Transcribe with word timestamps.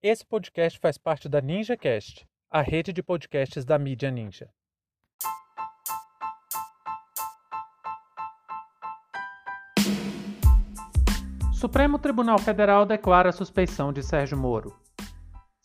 Esse 0.00 0.24
podcast 0.24 0.78
faz 0.78 0.96
parte 0.96 1.28
da 1.28 1.40
NinjaCast, 1.40 2.24
a 2.48 2.62
rede 2.62 2.92
de 2.92 3.02
podcasts 3.02 3.64
da 3.64 3.76
mídia 3.76 4.12
Ninja. 4.12 4.48
Supremo 11.52 11.98
Tribunal 11.98 12.38
Federal 12.38 12.86
declara 12.86 13.30
a 13.30 13.32
suspeição 13.32 13.92
de 13.92 14.04
Sérgio 14.04 14.38
Moro. 14.38 14.72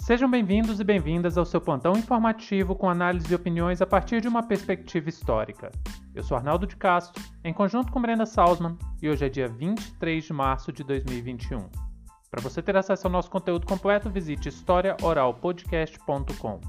Sejam 0.02 0.28
bem-vindos 0.28 0.80
e 0.80 0.84
bem-vindas 0.84 1.38
ao 1.38 1.46
seu 1.46 1.62
plantão 1.62 1.94
informativo 1.96 2.76
com 2.76 2.90
análise 2.90 3.32
e 3.32 3.36
opiniões 3.36 3.84
a 3.84 3.86
partir 3.86 4.20
de 4.20 4.28
uma 4.28 4.42
perspectiva 4.42 5.10
histórica. 5.10 5.72
Eu 6.16 6.24
sou 6.24 6.36
Arnaldo 6.36 6.66
de 6.66 6.76
Castro, 6.76 7.24
em 7.44 7.54
conjunto 7.54 7.92
com 7.92 8.02
Brenda 8.02 8.26
Salzman, 8.26 8.80
e 9.00 9.08
hoje 9.08 9.28
é 9.28 9.30
dia 9.30 9.48
23 9.48 10.24
de 10.24 10.34
março 10.34 10.74
de 10.74 10.84
2021. 10.84 11.93
Para 12.34 12.42
você 12.42 12.62
ter 12.64 12.76
acesso 12.76 13.06
ao 13.06 13.12
nosso 13.12 13.30
conteúdo 13.30 13.68
completo, 13.68 14.10
visite 14.10 14.50
historiaoralpodcast.com. 14.50 16.60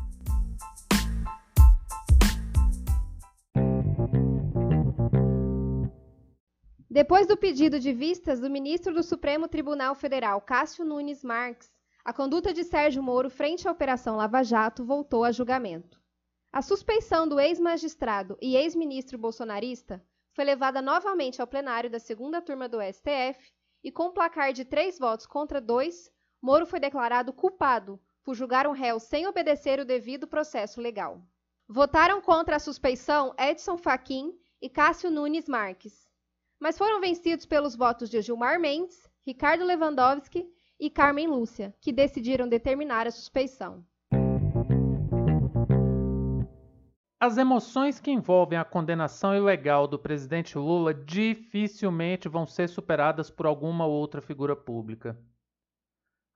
Depois 6.91 7.27
do 7.27 7.39
pedido 7.39 7.81
de 7.81 7.95
vistas 7.95 8.41
do 8.41 8.51
ministro 8.51 8.93
do 8.93 9.03
Supremo 9.03 9.49
Tribunal 9.49 9.95
Federal, 9.95 10.39
Cássio 10.43 10.85
Nunes 10.85 11.25
Marques, 11.25 11.73
a 12.05 12.13
conduta 12.13 12.53
de 12.53 12.63
Sérgio 12.63 13.03
Moro 13.03 13.31
frente 13.31 13.67
à 13.67 13.73
Operação 13.73 14.17
Lava 14.17 14.43
Jato 14.43 14.85
voltou 14.85 15.25
a 15.25 15.33
julgamento. 15.33 15.99
A 16.53 16.61
suspeição 16.61 17.27
do 17.27 17.41
ex-magistrado 17.41 18.37
e 18.39 18.55
ex-ministro 18.55 19.17
bolsonarista 19.17 20.05
foi 20.35 20.45
levada 20.45 20.83
novamente 20.83 21.41
ao 21.41 21.47
plenário 21.47 21.89
da 21.89 21.99
segunda 21.99 22.43
turma 22.43 22.69
do 22.69 22.83
STF 22.83 23.51
e, 23.85 23.93
com 23.93 24.11
placar 24.11 24.53
de 24.55 24.65
três 24.65 24.99
votos 24.99 25.27
contra 25.27 25.61
dois, 25.61 26.11
Moro 26.41 26.65
foi 26.67 26.81
declarado 26.81 27.33
culpado 27.33 28.01
por 28.25 28.35
julgar 28.35 28.67
um 28.67 28.73
réu 28.73 28.99
sem 28.99 29.27
obedecer 29.27 29.79
o 29.79 29.85
devido 29.85 30.27
processo 30.27 30.81
legal. 30.81 31.21
Votaram 31.69 32.21
contra 32.21 32.57
a 32.57 32.59
suspeição 32.59 33.35
Edson 33.39 33.77
Fachin 33.77 34.33
e 34.61 34.71
Cássio 34.71 35.11
Nunes 35.11 35.47
Marques, 35.47 36.09
mas 36.59 36.79
foram 36.79 37.01
vencidos 37.01 37.45
pelos 37.45 37.77
votos 37.77 38.09
de 38.09 38.21
Gilmar 38.23 38.59
Mendes, 38.59 39.07
Ricardo 39.27 39.65
Lewandowski 39.65 40.47
e 40.81 40.89
Carmen 40.91 41.27
Lúcia, 41.27 41.75
que 41.81 41.93
decidiram 41.93 42.49
determinar 42.49 43.07
a 43.07 43.11
suspeição. 43.11 43.85
As 47.25 47.39
emoções 47.39 47.99
que 47.99 48.11
envolvem 48.11 48.59
a 48.59 48.67
condenação 48.67 49.35
ilegal 49.35 49.89
do 49.89 49.99
presidente 49.99 50.59
Lula 50.59 50.93
dificilmente 50.93 52.29
vão 52.29 52.47
ser 52.47 52.69
superadas 52.69 53.31
por 53.31 53.47
alguma 53.47 53.87
outra 53.87 54.21
figura 54.21 54.55
pública. 54.55 55.19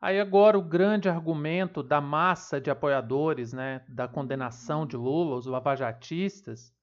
Aí 0.01 0.19
agora 0.19 0.59
o 0.59 0.63
grande 0.63 1.07
argumento 1.07 1.83
da 1.83 2.01
massa 2.01 2.59
de 2.59 2.71
apoiadores 2.71 3.53
né, 3.53 3.85
da 3.87 4.09
condenação 4.09 4.87
de 4.87 4.97
Lula, 4.97 5.37
os 5.37 5.45
lavajatistas, 5.45 6.75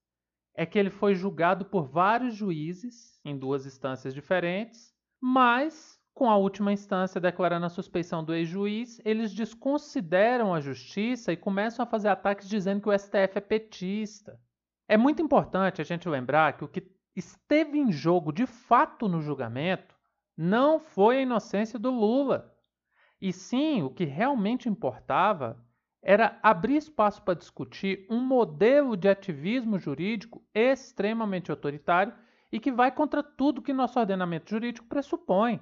é 0.54 0.68
que 0.68 0.78
ele 0.78 0.92
foi 0.92 1.16
julgado 1.16 1.66
por 1.66 1.88
vários 1.88 2.36
juízes 2.36 3.20
em 3.26 3.36
duas 3.36 3.66
instâncias 3.66 4.14
diferentes, 4.14 4.94
mas 5.20 6.00
com 6.16 6.30
a 6.30 6.38
última 6.38 6.72
instância 6.72 7.20
declarando 7.20 7.66
a 7.66 7.70
suspeição 7.70 8.24
do 8.24 8.34
ex-juiz, 8.34 9.02
eles 9.04 9.34
desconsideram 9.34 10.54
a 10.54 10.62
justiça 10.62 11.34
e 11.34 11.38
começam 11.38 11.84
a 11.84 11.86
fazer 11.86 12.08
ataques 12.08 12.48
dizendo 12.48 12.82
que 12.82 12.88
o 12.88 12.98
STF 12.98 13.38
é 13.38 13.42
petista. 13.42 14.40
É 14.88 14.96
muito 14.96 15.22
importante 15.22 15.82
a 15.82 15.84
gente 15.84 16.08
lembrar 16.08 16.54
que 16.54 16.64
o 16.64 16.70
que 16.70 16.90
esteve 17.18 17.78
em 17.78 17.92
jogo 17.92 18.32
de 18.32 18.46
fato 18.46 19.10
no 19.10 19.22
julgamento 19.22 19.94
não 20.38 20.80
foi 20.80 21.18
a 21.18 21.22
inocência 21.22 21.78
do 21.78 21.92
Lula. 21.92 22.56
E 23.22 23.34
sim, 23.34 23.84
o 23.84 23.90
que 23.90 24.06
realmente 24.06 24.70
importava 24.70 25.62
era 26.02 26.40
abrir 26.42 26.78
espaço 26.78 27.22
para 27.24 27.34
discutir 27.34 28.08
um 28.10 28.22
modelo 28.22 28.96
de 28.96 29.10
ativismo 29.10 29.78
jurídico 29.78 30.42
extremamente 30.54 31.52
autoritário 31.52 32.14
e 32.54 32.60
que 32.60 32.72
vai 32.72 32.90
contra 32.90 33.22
tudo 33.22 33.62
que 33.62 33.74
nosso 33.74 34.00
ordenamento 34.00 34.50
jurídico 34.50 34.88
pressupõe. 34.88 35.60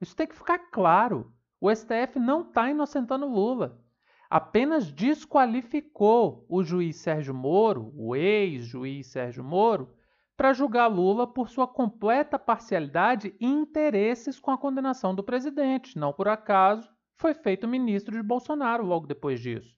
Isso 0.00 0.14
tem 0.14 0.26
que 0.26 0.36
ficar 0.36 0.58
claro. 0.70 1.32
O 1.60 1.74
STF 1.74 2.18
não 2.18 2.42
está 2.42 2.70
inocentando 2.70 3.26
Lula. 3.26 3.80
Apenas 4.28 4.90
desqualificou 4.90 6.44
o 6.48 6.62
juiz 6.62 6.96
Sérgio 6.96 7.32
Moro, 7.32 7.92
o 7.96 8.14
ex-juiz 8.16 9.06
Sérgio 9.06 9.44
Moro, 9.44 9.94
para 10.36 10.52
julgar 10.52 10.88
Lula 10.88 11.26
por 11.26 11.48
sua 11.48 11.66
completa 11.66 12.38
parcialidade 12.38 13.34
e 13.40 13.46
interesses 13.46 14.38
com 14.38 14.50
a 14.50 14.58
condenação 14.58 15.14
do 15.14 15.22
presidente. 15.22 15.96
Não 15.98 16.12
por 16.12 16.28
acaso 16.28 16.90
foi 17.16 17.32
feito 17.32 17.66
ministro 17.66 18.14
de 18.14 18.22
Bolsonaro 18.22 18.84
logo 18.84 19.06
depois 19.06 19.40
disso. 19.40 19.74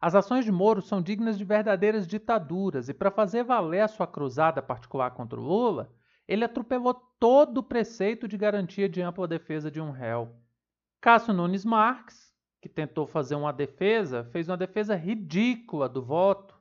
As 0.00 0.14
ações 0.14 0.44
de 0.44 0.52
Moro 0.52 0.82
são 0.82 1.00
dignas 1.00 1.38
de 1.38 1.44
verdadeiras 1.44 2.06
ditaduras 2.06 2.88
e, 2.88 2.94
para 2.94 3.10
fazer 3.10 3.44
valer 3.44 3.80
a 3.80 3.88
sua 3.88 4.06
cruzada 4.06 4.60
particular 4.60 5.12
contra 5.12 5.40
o 5.40 5.42
Lula, 5.42 5.90
ele 6.28 6.44
atropelou 6.44 6.94
todo 7.18 7.58
o 7.58 7.62
preceito 7.62 8.26
de 8.26 8.36
garantia 8.36 8.88
de 8.88 9.00
ampla 9.00 9.28
defesa 9.28 9.70
de 9.70 9.80
um 9.80 9.90
réu. 9.90 10.34
Cássio 11.00 11.32
Nunes 11.32 11.64
Marques, 11.64 12.34
que 12.60 12.68
tentou 12.68 13.06
fazer 13.06 13.34
uma 13.36 13.52
defesa, 13.52 14.24
fez 14.32 14.48
uma 14.48 14.56
defesa 14.56 14.96
ridícula 14.96 15.88
do 15.88 16.02
voto. 16.02 16.56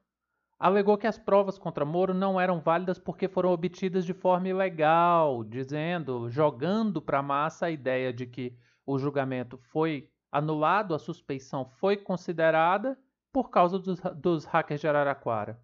Alegou 0.60 0.98
que 0.98 1.08
as 1.08 1.18
provas 1.18 1.58
contra 1.58 1.84
Moro 1.84 2.14
não 2.14 2.40
eram 2.40 2.60
válidas 2.60 3.00
porque 3.00 3.28
foram 3.28 3.52
obtidas 3.52 4.06
de 4.06 4.14
forma 4.14 4.48
ilegal, 4.48 5.44
dizendo, 5.44 6.30
jogando 6.30 7.02
para 7.02 7.20
a 7.20 7.24
massa 7.24 7.66
a 7.66 7.72
ideia 7.72 8.14
de 8.14 8.26
que 8.26 8.58
o 8.86 9.00
julgamento 9.00 9.58
foi 9.58 10.10
anulado, 10.32 10.94
a 10.94 11.00
suspeição 11.00 11.66
foi 11.66 11.98
considerada 11.98 12.98
por 13.34 13.50
causa 13.50 13.80
dos, 13.80 14.00
dos 14.16 14.46
hackers 14.46 14.80
de 14.80 14.88
Araraquara. 14.88 15.60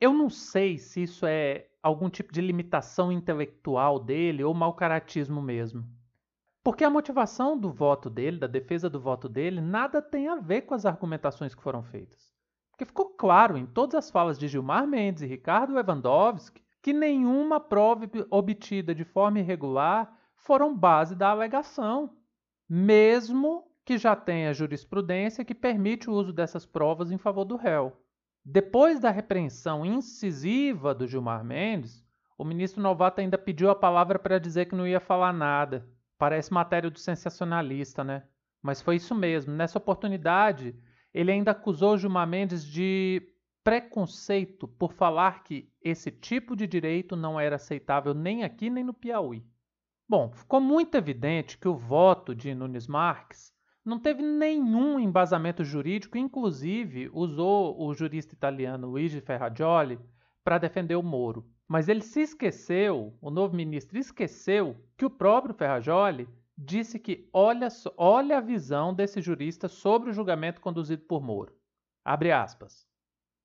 Eu 0.00 0.12
não 0.12 0.28
sei 0.28 0.76
se 0.76 1.02
isso 1.02 1.24
é 1.24 1.66
algum 1.86 2.10
tipo 2.10 2.32
de 2.32 2.40
limitação 2.40 3.12
intelectual 3.12 4.00
dele 4.00 4.42
ou 4.42 4.52
mau 4.52 4.74
caratismo 4.74 5.40
mesmo. 5.40 5.84
Porque 6.64 6.82
a 6.82 6.90
motivação 6.90 7.56
do 7.56 7.70
voto 7.70 8.10
dele, 8.10 8.38
da 8.38 8.48
defesa 8.48 8.90
do 8.90 8.98
voto 8.98 9.28
dele, 9.28 9.60
nada 9.60 10.02
tem 10.02 10.26
a 10.26 10.34
ver 10.34 10.62
com 10.62 10.74
as 10.74 10.84
argumentações 10.84 11.54
que 11.54 11.62
foram 11.62 11.84
feitas. 11.84 12.34
Porque 12.72 12.84
ficou 12.84 13.10
claro 13.10 13.56
em 13.56 13.64
todas 13.64 13.94
as 13.94 14.10
falas 14.10 14.36
de 14.36 14.48
Gilmar 14.48 14.84
Mendes 14.84 15.22
e 15.22 15.26
Ricardo 15.26 15.74
Lewandowski 15.74 16.60
que 16.82 16.92
nenhuma 16.92 17.60
prova 17.60 18.08
obtida 18.30 18.92
de 18.92 19.04
forma 19.04 19.38
irregular 19.38 20.12
foram 20.34 20.76
base 20.76 21.14
da 21.14 21.30
alegação, 21.30 22.16
mesmo 22.68 23.64
que 23.84 23.96
já 23.96 24.16
tenha 24.16 24.52
jurisprudência 24.52 25.44
que 25.44 25.54
permite 25.54 26.10
o 26.10 26.12
uso 26.12 26.32
dessas 26.32 26.66
provas 26.66 27.12
em 27.12 27.18
favor 27.18 27.44
do 27.44 27.56
réu. 27.56 27.96
Depois 28.48 29.00
da 29.00 29.10
repreensão 29.10 29.84
incisiva 29.84 30.94
do 30.94 31.04
Gilmar 31.04 31.44
Mendes, 31.44 32.06
o 32.38 32.44
ministro 32.44 32.80
Novato 32.80 33.20
ainda 33.20 33.36
pediu 33.36 33.68
a 33.70 33.74
palavra 33.74 34.20
para 34.20 34.38
dizer 34.38 34.66
que 34.66 34.76
não 34.76 34.86
ia 34.86 35.00
falar 35.00 35.32
nada. 35.32 35.84
Parece 36.16 36.52
matéria 36.52 36.88
do 36.88 36.96
sensacionalista, 36.96 38.04
né? 38.04 38.22
Mas 38.62 38.80
foi 38.80 38.96
isso 38.96 39.16
mesmo. 39.16 39.52
Nessa 39.52 39.78
oportunidade, 39.78 40.76
ele 41.12 41.32
ainda 41.32 41.50
acusou 41.50 41.98
Gilmar 41.98 42.24
Mendes 42.28 42.64
de 42.64 43.20
preconceito 43.64 44.68
por 44.68 44.92
falar 44.92 45.42
que 45.42 45.68
esse 45.82 46.12
tipo 46.12 46.54
de 46.54 46.68
direito 46.68 47.16
não 47.16 47.40
era 47.40 47.56
aceitável 47.56 48.14
nem 48.14 48.44
aqui 48.44 48.70
nem 48.70 48.84
no 48.84 48.94
Piauí. 48.94 49.44
Bom, 50.08 50.30
ficou 50.30 50.60
muito 50.60 50.94
evidente 50.94 51.58
que 51.58 51.66
o 51.66 51.74
voto 51.74 52.32
de 52.32 52.54
Nunes 52.54 52.86
Marques 52.86 53.52
não 53.86 54.00
teve 54.00 54.20
nenhum 54.20 54.98
embasamento 54.98 55.62
jurídico, 55.62 56.18
inclusive 56.18 57.08
usou 57.12 57.80
o 57.80 57.94
jurista 57.94 58.34
italiano 58.34 58.88
Luigi 58.88 59.20
Ferrajoli 59.20 60.00
para 60.42 60.58
defender 60.58 60.96
o 60.96 61.02
Moro. 61.02 61.46
Mas 61.68 61.88
ele 61.88 62.00
se 62.00 62.20
esqueceu, 62.20 63.16
o 63.20 63.30
novo 63.30 63.54
ministro 63.54 63.96
esqueceu, 63.96 64.76
que 64.96 65.04
o 65.04 65.10
próprio 65.10 65.54
Ferrajoli 65.54 66.28
disse 66.58 66.98
que 66.98 67.28
olha, 67.32 67.68
olha 67.96 68.38
a 68.38 68.40
visão 68.40 68.92
desse 68.92 69.20
jurista 69.20 69.68
sobre 69.68 70.10
o 70.10 70.12
julgamento 70.12 70.60
conduzido 70.60 71.04
por 71.04 71.22
Moro. 71.22 71.54
Abre 72.04 72.32
aspas. 72.32 72.86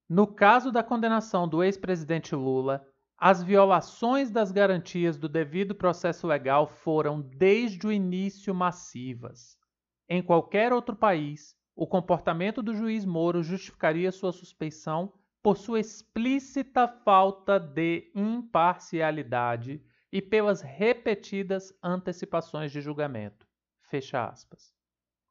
No 0.09 0.25
caso 0.25 0.71
da 0.71 0.83
condenação 0.83 1.47
do 1.47 1.63
ex-presidente 1.63 2.35
Lula, 2.35 2.85
as 3.17 3.43
violações 3.43 4.31
das 4.31 4.51
garantias 4.51 5.17
do 5.17 5.29
devido 5.29 5.75
processo 5.75 6.25
legal 6.25 6.65
foram 6.65 7.21
desde 7.21 7.85
o 7.85 7.91
início 7.91 8.53
massivas. 8.55 9.60
Em 10.13 10.21
qualquer 10.21 10.73
outro 10.73 10.93
país, 10.93 11.55
o 11.73 11.87
comportamento 11.87 12.61
do 12.61 12.75
juiz 12.75 13.05
Moro 13.05 13.41
justificaria 13.41 14.11
sua 14.11 14.33
suspeição 14.33 15.13
por 15.41 15.55
sua 15.55 15.79
explícita 15.79 16.85
falta 16.85 17.57
de 17.57 18.11
imparcialidade 18.13 19.81
e 20.11 20.21
pelas 20.21 20.59
repetidas 20.59 21.73
antecipações 21.81 22.73
de 22.73 22.81
julgamento. 22.81 23.47
Fecha 23.83 24.25
aspas. 24.25 24.73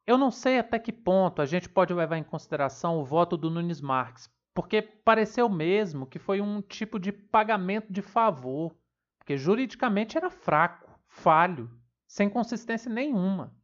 Eu 0.07 0.17
não 0.17 0.31
sei 0.31 0.57
até 0.57 0.79
que 0.79 0.91
ponto 0.91 1.43
a 1.43 1.45
gente 1.45 1.69
pode 1.69 1.93
levar 1.93 2.17
em 2.17 2.23
consideração 2.23 2.97
o 2.97 3.05
voto 3.05 3.37
do 3.37 3.51
Nunes 3.51 3.81
Marques, 3.81 4.31
porque 4.51 4.81
pareceu 4.81 5.47
mesmo 5.47 6.07
que 6.07 6.17
foi 6.17 6.41
um 6.41 6.59
tipo 6.59 6.99
de 6.99 7.11
pagamento 7.11 7.93
de 7.93 8.01
favor, 8.01 8.75
porque 9.19 9.37
juridicamente 9.37 10.17
era 10.17 10.31
fraco, 10.31 10.99
falho, 11.07 11.69
sem 12.07 12.27
consistência 12.27 12.91
nenhuma. 12.91 13.60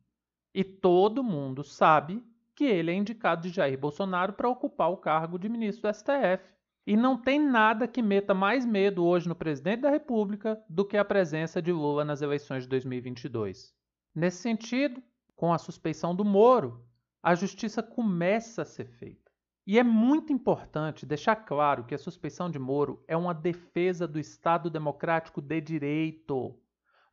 E 0.57 0.63
todo 0.63 1.23
mundo 1.23 1.63
sabe 1.63 2.25
que 2.55 2.63
ele 2.63 2.89
é 2.89 2.95
indicado 2.95 3.43
de 3.43 3.53
Jair 3.53 3.77
Bolsonaro 3.77 4.33
para 4.33 4.49
ocupar 4.49 4.89
o 4.89 4.97
cargo 4.97 5.37
de 5.37 5.47
ministro 5.47 5.87
do 5.87 5.95
STF. 5.95 6.51
E 6.83 6.97
não 6.97 7.15
tem 7.15 7.39
nada 7.39 7.87
que 7.87 8.01
meta 8.01 8.33
mais 8.33 8.65
medo 8.65 9.05
hoje 9.05 9.29
no 9.29 9.35
presidente 9.35 9.81
da 9.81 9.91
República 9.91 10.59
do 10.67 10.83
que 10.83 10.97
a 10.97 11.05
presença 11.05 11.61
de 11.61 11.71
Lula 11.71 12.03
nas 12.03 12.23
eleições 12.23 12.63
de 12.63 12.69
2022. 12.69 13.71
Nesse 14.15 14.37
sentido, 14.37 14.99
com 15.35 15.53
a 15.53 15.59
suspeição 15.59 16.15
do 16.15 16.25
Moro, 16.25 16.83
a 17.21 17.35
justiça 17.35 17.83
começa 17.83 18.63
a 18.63 18.65
ser 18.65 18.87
feita. 18.87 19.31
E 19.63 19.77
é 19.77 19.83
muito 19.83 20.33
importante 20.33 21.05
deixar 21.05 21.35
claro 21.35 21.83
que 21.83 21.93
a 21.93 21.99
suspeição 21.99 22.49
de 22.49 22.57
Moro 22.57 23.03
é 23.07 23.15
uma 23.15 23.35
defesa 23.35 24.07
do 24.07 24.17
Estado 24.19 24.71
democrático 24.71 25.39
de 25.39 25.61
direito. 25.61 26.59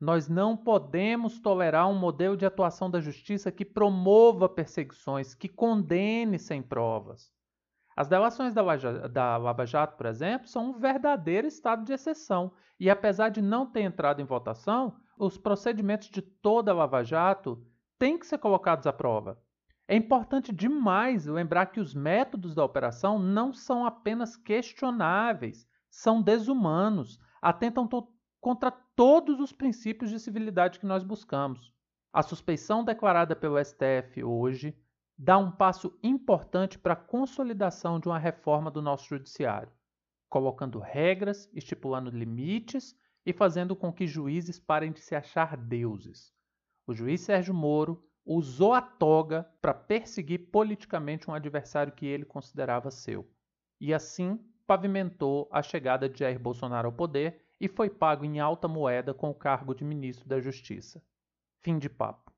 Nós 0.04 0.28
não 0.28 0.54
podemos 0.54 1.38
tolerar 1.40 1.88
um 1.88 1.98
modelo 1.98 2.36
de 2.36 2.44
atuação 2.44 2.90
da 2.90 3.00
justiça 3.00 3.50
que 3.50 3.64
promova 3.64 4.46
perseguições, 4.50 5.34
que 5.34 5.48
condene 5.48 6.38
sem 6.38 6.60
provas. 6.60 7.32
As 7.96 8.06
delações 8.06 8.52
da, 8.52 8.62
da 9.08 9.38
Lava 9.38 9.64
Jato, 9.64 9.96
por 9.96 10.04
exemplo, 10.04 10.46
são 10.46 10.66
um 10.66 10.72
verdadeiro 10.78 11.46
estado 11.46 11.86
de 11.86 11.94
exceção. 11.94 12.52
E 12.78 12.90
apesar 12.90 13.30
de 13.30 13.40
não 13.40 13.64
ter 13.64 13.80
entrado 13.80 14.20
em 14.20 14.26
votação, 14.26 14.94
os 15.18 15.38
procedimentos 15.38 16.10
de 16.10 16.20
toda 16.20 16.70
a 16.70 16.74
Lava 16.74 17.02
Jato 17.02 17.66
têm 17.98 18.18
que 18.18 18.26
ser 18.26 18.36
colocados 18.36 18.86
à 18.86 18.92
prova. 18.92 19.40
É 19.88 19.96
importante 19.96 20.52
demais 20.52 21.24
lembrar 21.24 21.66
que 21.66 21.80
os 21.80 21.94
métodos 21.94 22.54
da 22.54 22.62
operação 22.62 23.18
não 23.18 23.54
são 23.54 23.86
apenas 23.86 24.36
questionáveis, 24.36 25.66
são 25.88 26.20
desumanos, 26.20 27.18
atentam 27.40 27.88
contra 28.38 28.70
todos 28.96 29.40
os 29.40 29.52
princípios 29.52 30.10
de 30.10 30.20
civilidade 30.20 30.78
que 30.78 30.86
nós 30.86 31.02
buscamos. 31.02 31.72
A 32.12 32.22
suspeição 32.22 32.84
declarada 32.84 33.34
pelo 33.34 33.62
STF 33.62 34.22
hoje 34.22 34.76
dá 35.18 35.36
um 35.36 35.50
passo 35.50 35.98
importante 36.02 36.78
para 36.78 36.92
a 36.92 36.96
consolidação 36.96 37.98
de 37.98 38.08
uma 38.08 38.18
reforma 38.18 38.70
do 38.70 38.80
nosso 38.80 39.08
judiciário, 39.08 39.72
colocando 40.28 40.78
regras, 40.78 41.48
estipulando 41.52 42.10
limites 42.10 42.96
e 43.26 43.32
fazendo 43.32 43.74
com 43.74 43.92
que 43.92 44.06
juízes 44.06 44.58
parem 44.58 44.92
de 44.92 45.00
se 45.00 45.14
achar 45.14 45.56
deuses. 45.56 46.32
O 46.86 46.94
juiz 46.94 47.20
Sérgio 47.20 47.54
Moro 47.54 48.04
usou 48.24 48.72
a 48.72 48.80
toga 48.80 49.48
para 49.60 49.74
perseguir 49.74 50.50
politicamente 50.50 51.28
um 51.28 51.34
adversário 51.34 51.92
que 51.92 52.06
ele 52.06 52.24
considerava 52.24 52.90
seu, 52.90 53.28
e 53.80 53.92
assim 53.92 54.38
pavimentou 54.66 55.48
a 55.52 55.62
chegada 55.62 56.08
de 56.08 56.20
Jair 56.20 56.38
Bolsonaro 56.38 56.88
ao 56.88 56.92
poder 56.92 57.43
e 57.64 57.68
foi 57.68 57.88
pago 57.88 58.26
em 58.26 58.40
alta 58.40 58.68
moeda 58.68 59.14
com 59.14 59.30
o 59.30 59.34
cargo 59.34 59.74
de 59.74 59.82
ministro 59.82 60.28
da 60.28 60.38
Justiça. 60.38 61.02
Fim 61.62 61.78
de 61.78 61.88
papo. 61.88 62.30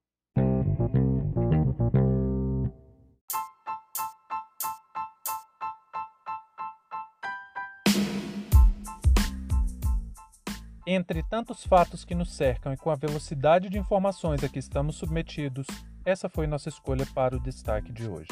Entre 10.87 11.25
tantos 11.25 11.67
fatos 11.67 12.05
que 12.05 12.15
nos 12.15 12.33
cercam 12.33 12.73
e 12.73 12.77
com 12.77 12.91
a 12.91 12.95
velocidade 12.95 13.69
de 13.69 13.77
informações 13.77 14.45
a 14.45 14.49
que 14.49 14.61
estamos 14.61 14.95
submetidos, 14.95 15.67
essa 16.05 16.29
foi 16.29 16.47
nossa 16.47 16.69
escolha 16.69 17.05
para 17.13 17.35
o 17.35 17.41
destaque 17.41 17.93
de 17.93 18.09
hoje. 18.09 18.31